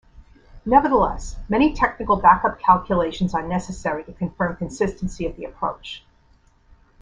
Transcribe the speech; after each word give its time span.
Nevertheless, 0.65 1.35
many 1.47 1.75
technical 1.75 2.15
back 2.15 2.43
up 2.43 2.59
calculations 2.59 3.35
are 3.35 3.47
necessary 3.47 4.03
to 4.05 4.13
confirm 4.13 4.55
consistency 4.55 5.27
of 5.27 5.37
the 5.37 5.45
approach. 5.45 6.03